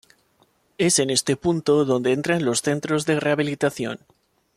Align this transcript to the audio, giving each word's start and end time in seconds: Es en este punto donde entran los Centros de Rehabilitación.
Es 0.79 0.97
en 0.97 1.11
este 1.11 1.37
punto 1.37 1.85
donde 1.85 2.11
entran 2.13 2.43
los 2.43 2.63
Centros 2.63 3.05
de 3.05 3.19
Rehabilitación. 3.19 3.99